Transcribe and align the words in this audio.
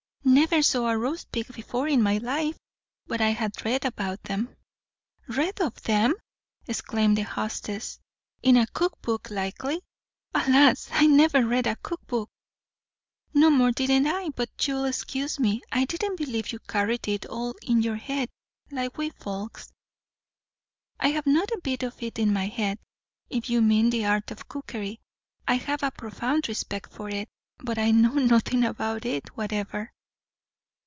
"Never 0.23 0.61
saw 0.61 0.87
a 0.87 0.97
roast 0.97 1.29
pig 1.33 1.51
before 1.51 1.87
in 1.89 2.01
my 2.01 2.17
life. 2.19 2.55
But 3.07 3.19
I 3.21 3.29
have 3.31 3.51
read 3.65 3.85
of 3.85 3.95
them." 4.23 4.55
"Read 5.27 5.59
of 5.59 5.81
them!" 5.83 6.13
exclaimed 6.67 7.17
their 7.17 7.25
hostess. 7.25 7.99
"In 8.43 8.55
a 8.55 8.67
cook 8.67 9.01
book, 9.01 9.29
likely?" 9.31 9.81
"Alas! 10.33 10.87
I 10.91 11.07
never 11.07 11.45
read 11.45 11.65
a 11.67 11.75
cook 11.77 12.05
book." 12.07 12.29
"No 13.33 13.49
more 13.49 13.71
didn't 13.71 14.07
I; 14.07 14.29
but 14.29 14.51
you'll 14.67 14.85
excuse 14.85 15.37
me, 15.39 15.63
I 15.71 15.83
didn't 15.85 16.17
believe 16.17 16.51
you 16.53 16.59
carried 16.59 17.07
it 17.09 17.25
all 17.25 17.55
in 17.63 17.81
your 17.81 17.97
head, 17.97 18.29
like 18.69 18.97
we 18.99 19.09
folks." 19.09 19.73
"I 20.99 21.09
have 21.09 21.25
not 21.27 21.49
a 21.49 21.61
bit 21.63 21.81
of 21.83 22.01
it 22.01 22.19
in 22.19 22.31
my 22.31 22.45
head, 22.45 22.77
if 23.29 23.49
you 23.49 23.61
mean 23.61 23.89
the 23.89 24.05
art 24.05 24.29
of 24.31 24.47
cookery. 24.47 25.01
I 25.47 25.55
have 25.55 25.81
a 25.83 25.91
profound 25.91 26.47
respect 26.47 26.93
for 26.93 27.09
it; 27.09 27.27
but 27.57 27.77
I 27.79 27.89
know 27.91 28.13
nothing 28.13 28.63
about 28.63 29.03
it 29.03 29.35
whatever." 29.35 29.91